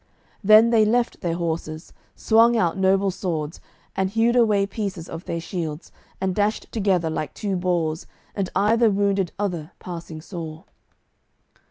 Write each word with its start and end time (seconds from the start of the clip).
Then 0.43 0.71
they 0.71 0.83
left 0.83 1.21
their 1.21 1.35
horses, 1.35 1.93
swung 2.15 2.57
out 2.57 2.75
noble 2.75 3.11
swords, 3.11 3.61
and 3.95 4.09
hewed 4.09 4.35
away 4.35 4.65
pieces 4.65 5.07
of 5.07 5.25
their 5.25 5.39
shields, 5.39 5.91
and 6.19 6.33
dashed 6.33 6.71
together 6.71 7.11
like 7.11 7.35
two 7.35 7.55
boars, 7.55 8.07
and 8.33 8.49
either 8.55 8.89
wounded 8.89 9.31
other 9.37 9.73
passing 9.77 10.19
sore. 10.19 10.65